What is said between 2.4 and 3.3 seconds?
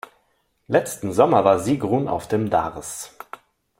Darß.